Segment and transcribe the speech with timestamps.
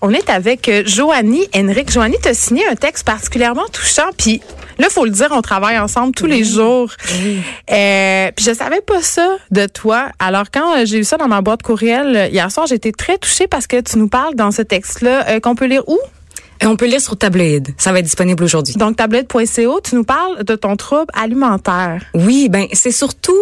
[0.00, 1.90] On est avec euh, Joanie Henrik.
[1.90, 4.40] Joanie, tu as signé un texte particulièrement touchant, puis
[4.78, 6.92] là, faut le dire, on travaille ensemble tous les jours.
[7.70, 10.10] Euh, puis je savais pas ça de toi.
[10.18, 13.48] Alors quand euh, j'ai eu ça dans ma boîte courriel hier soir, j'étais très touchée
[13.48, 15.98] parce que tu nous parles dans ce texte-là euh, qu'on peut lire où?
[16.60, 17.68] Et on peut lire sur Tabloïd.
[17.76, 18.74] Ça va être disponible aujourd'hui.
[18.74, 22.02] Donc, tablette.co, tu nous parles de ton trouble alimentaire.
[22.14, 23.38] Oui, ben c'est surtout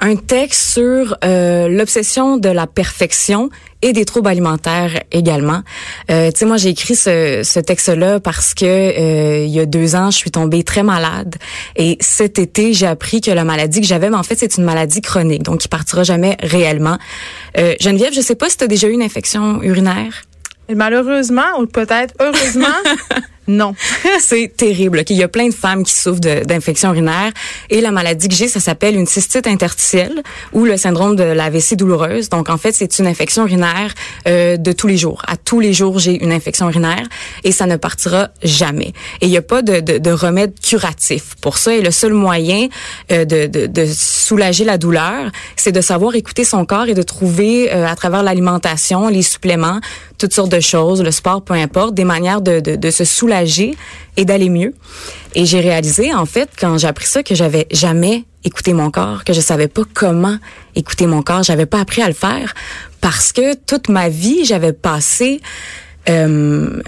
[0.00, 3.50] un texte sur euh, l'obsession de la perfection
[3.82, 5.62] et des troubles alimentaires également.
[6.10, 9.66] Euh, tu sais, moi j'ai écrit ce, ce texte-là parce que euh, il y a
[9.66, 11.36] deux ans, je suis tombée très malade
[11.76, 14.64] et cet été j'ai appris que la maladie que j'avais, mais en fait c'est une
[14.64, 16.98] maladie chronique, donc qui partira jamais réellement.
[17.58, 20.24] Euh, Geneviève, je sais pas si tu as déjà eu une infection urinaire?
[20.74, 22.66] Malheureusement, ou peut-être heureusement,
[23.48, 23.74] non.
[24.20, 25.02] c'est terrible.
[25.08, 27.32] Il y a plein de femmes qui souffrent d'infections urinaires
[27.70, 31.48] et la maladie que j'ai, ça s'appelle une cystite interstitielle ou le syndrome de la
[31.50, 32.28] vessie douloureuse.
[32.28, 33.94] Donc en fait, c'est une infection urinaire
[34.26, 35.22] euh, de tous les jours.
[35.28, 37.06] À tous les jours, j'ai une infection urinaire
[37.44, 38.92] et ça ne partira jamais.
[39.20, 41.74] Et il n'y a pas de, de, de remède curatif pour ça.
[41.74, 42.68] Et le seul moyen
[43.12, 47.72] euh, de, de, soulager la douleur, c'est de savoir écouter son corps et de trouver
[47.72, 49.80] euh, à travers l'alimentation, les suppléments,
[50.18, 53.35] toutes sortes de choses, le sport, peu importe, des manières de se soulager
[54.16, 54.74] et d'aller mieux.
[55.34, 59.24] Et j'ai réalisé, en fait, quand j'ai appris ça, que j'avais jamais écouté mon corps,
[59.24, 60.38] que je savais pas comment
[60.74, 62.54] écouter mon corps, j'avais pas appris à le faire
[63.00, 65.40] parce que toute ma vie, j'avais passé
[66.08, 66.80] euh,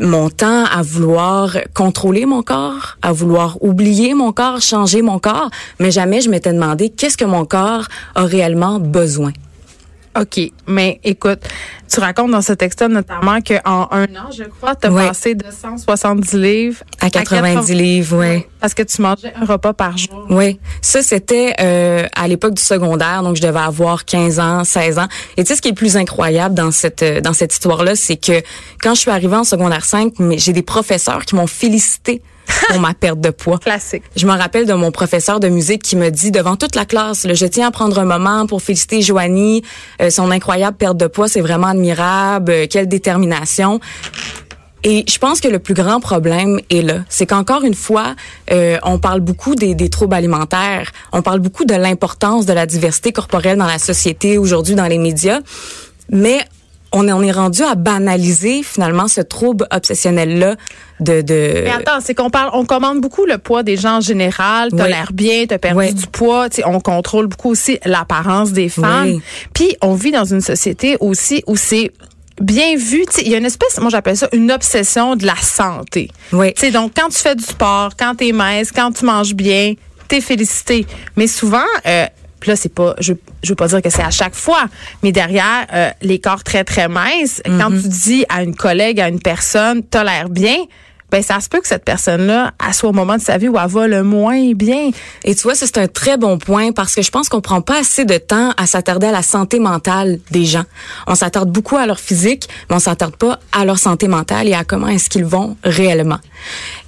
[0.00, 5.50] mon temps à vouloir contrôler mon corps, à vouloir oublier mon corps, changer mon corps,
[5.78, 9.32] mais jamais je m'étais demandé qu'est-ce que mon corps a réellement besoin.
[10.18, 10.40] OK.
[10.66, 11.40] Mais écoute,
[11.88, 15.44] tu racontes dans ce texte notamment qu'en un an, je crois, tu as passé de
[15.48, 18.48] 170 livres À 90 livres, ouais.
[18.60, 20.26] Parce que tu mangeais un repas par jour.
[20.28, 24.98] Oui, ça c'était euh, à l'époque du secondaire, donc je devais avoir 15 ans, 16
[24.98, 25.08] ans.
[25.36, 27.94] Et tu sais ce qui est le plus incroyable dans cette euh, dans cette histoire-là,
[27.94, 28.42] c'est que
[28.82, 32.22] quand je suis arrivée en secondaire 5, mais j'ai des professeurs qui m'ont félicité
[32.70, 33.58] pour ma perte de poids.
[33.58, 34.04] Classique.
[34.16, 37.24] Je me rappelle de mon professeur de musique qui me dit devant toute la classe,
[37.24, 39.62] là, je tiens à prendre un moment pour féliciter Joanie,
[40.00, 43.80] euh, son incroyable perte de poids, c'est vraiment admirable, euh, quelle détermination.
[44.82, 47.04] Et je pense que le plus grand problème est là.
[47.10, 48.14] C'est qu'encore une fois,
[48.50, 50.90] euh, on parle beaucoup des, des troubles alimentaires.
[51.12, 54.96] On parle beaucoup de l'importance de la diversité corporelle dans la société aujourd'hui, dans les
[54.96, 55.40] médias.
[56.08, 56.40] Mais
[56.92, 60.56] on en est rendu à banaliser finalement ce trouble obsessionnel-là
[60.98, 61.20] de...
[61.22, 61.62] de...
[61.64, 64.70] Mais attends, c'est qu'on parle, on commande beaucoup le poids des gens en général.
[64.76, 64.88] T'as Oui.
[64.90, 65.94] l'air bien, t'as perdu Oui.
[65.94, 66.48] du poids.
[66.50, 69.04] Tu sais, on contrôle beaucoup aussi l'apparence des femmes.
[69.14, 69.22] Oui.
[69.54, 71.92] Puis on vit dans une société aussi où c'est
[72.40, 73.04] bien vu.
[73.22, 76.10] Il y a une espèce, moi j'appelle ça une obsession de la santé.
[76.32, 76.52] Oui.
[76.54, 79.74] Tu sais, donc quand tu fais du sport, quand t'es mince, quand tu manges bien,
[80.08, 80.86] t'es félicité.
[81.16, 82.06] Mais souvent, euh,
[82.40, 83.12] puis là c'est pas, je,
[83.42, 84.66] je veux pas dire que c'est à chaque fois,
[85.02, 89.08] mais derrière euh, les corps très très minces, quand tu dis à une collègue, à
[89.08, 90.56] une personne, t'as l'air bien.
[91.10, 93.58] Ben, ça se peut que cette personne-là, à soit au moment de sa vie où
[93.58, 94.90] elle va le moins bien.
[95.24, 97.62] Et tu vois, ça, c'est un très bon point parce que je pense qu'on prend
[97.62, 100.64] pas assez de temps à s'attarder à la santé mentale des gens.
[101.08, 104.54] On s'attarde beaucoup à leur physique, mais on s'attarde pas à leur santé mentale et
[104.54, 106.20] à comment est-ce qu'ils vont réellement.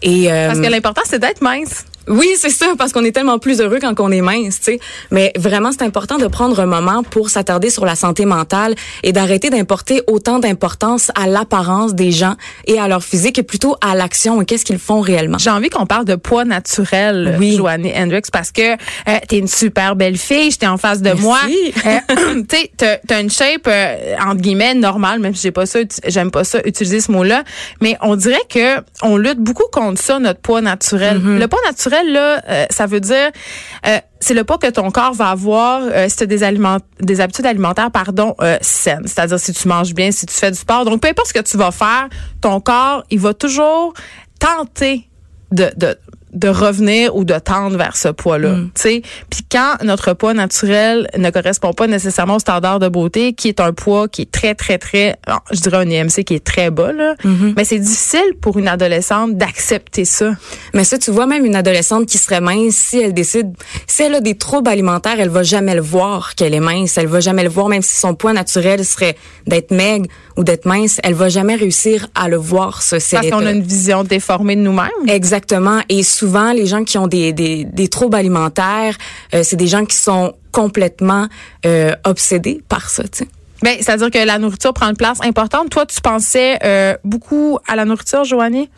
[0.02, 1.84] Et euh, Parce que l'important, c'est d'être mince.
[2.08, 4.80] Oui, c'est ça, parce qu'on est tellement plus heureux quand on est mince, tu sais.
[5.10, 9.12] Mais vraiment, c'est important de prendre un moment pour s'attarder sur la santé mentale et
[9.12, 12.34] d'arrêter d'importer autant d'importance à l'apparence des gens
[12.66, 15.38] et à leur physique et plutôt à l'action et qu'est-ce qu'ils font réellement.
[15.38, 17.56] J'ai envie qu'on parle de poids naturel, Oui.
[17.56, 18.76] Joanne Hendricks, parce que euh,
[19.28, 21.22] t'es une super belle fille, j'étais en face de Merci.
[21.22, 21.38] moi.
[21.86, 21.98] Euh,
[22.48, 22.72] tu sais,
[23.06, 26.58] t'as- une shape euh, entre guillemets normale, même si j'ai pas ça, j'aime pas ça
[26.64, 27.44] utiliser ce mot-là,
[27.80, 31.18] mais on dirait que on lutte beaucoup contre ça, notre poids naturel.
[31.18, 31.38] Mm-hmm.
[31.38, 33.30] Le poids naturel là, euh, ça veut dire
[33.86, 37.46] euh, c'est le poids que ton corps va avoir euh, si tu as des habitudes
[37.46, 40.84] alimentaires pardon saines, c'est-à-dire si tu manges bien, si tu fais du sport.
[40.84, 42.08] Donc peu importe ce que tu vas faire,
[42.40, 43.94] ton corps, il va toujours
[44.38, 45.08] tenter
[45.50, 45.70] de
[46.32, 49.02] de revenir ou de tendre vers ce poids-là, tu sais.
[49.30, 53.60] Puis quand notre poids naturel ne correspond pas nécessairement au standard de beauté, qui est
[53.60, 55.16] un poids qui est très très très,
[55.50, 57.14] je dirais un IMC qui est très bas là,
[57.56, 60.32] mais c'est difficile pour une adolescente d'accepter ça.
[60.74, 63.52] Mais ça, tu vois, même une adolescente qui serait mince, si elle décide,
[63.86, 66.96] si elle a des troubles alimentaires, elle va jamais le voir qu'elle est mince.
[66.98, 70.06] Elle va jamais le voir, même si son poids naturel serait d'être maigre
[70.36, 72.96] ou d'être mince, elle va jamais réussir à le voir, ça.
[73.12, 74.90] Parce qu'on a une vision déformée de nous-mêmes.
[75.08, 75.80] Exactement.
[75.88, 78.96] Et souvent, les gens qui ont des, des, des troubles alimentaires,
[79.34, 81.26] euh, c'est des gens qui sont complètement
[81.66, 83.02] euh, obsédés par ça.
[83.62, 85.70] Ben, c'est-à-dire que la nourriture prend une place importante.
[85.70, 88.68] Toi, tu pensais euh, beaucoup à la nourriture, Joanie?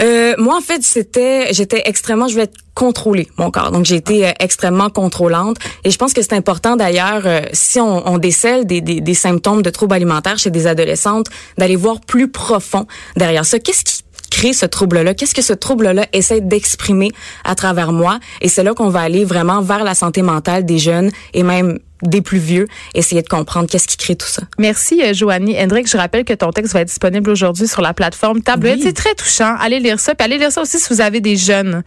[0.00, 3.70] Euh, moi, en fait, c'était, j'étais extrêmement, je être contrôler mon corps.
[3.70, 5.58] Donc, j'ai été euh, extrêmement contrôlante.
[5.84, 9.14] Et je pense que c'est important d'ailleurs, euh, si on, on décèle des, des, des,
[9.14, 11.26] symptômes de troubles alimentaires chez des adolescentes,
[11.58, 12.86] d'aller voir plus profond
[13.16, 13.58] derrière ça.
[13.58, 15.14] Qu'est-ce qui crée ce trouble-là?
[15.14, 17.10] Qu'est-ce que ce trouble-là essaie d'exprimer
[17.44, 18.18] à travers moi?
[18.40, 21.78] Et c'est là qu'on va aller vraiment vers la santé mentale des jeunes et même
[22.02, 24.42] des plus vieux, essayer de comprendre qu'est-ce qui crée tout ça.
[24.58, 25.56] Merci, euh, Joanie.
[25.62, 28.70] Hendrik, je rappelle que ton texte va être disponible aujourd'hui sur la plateforme Tableau.
[28.82, 29.54] C'est très touchant.
[29.60, 30.14] Allez lire ça.
[30.14, 31.82] Puis allez lire ça aussi si vous avez des jeunes.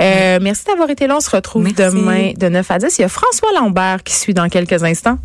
[0.00, 1.16] Euh, merci d'avoir été là.
[1.16, 2.98] On se retrouve demain de 9 à 10.
[2.98, 5.18] Il y a François Lambert qui suit dans quelques instants.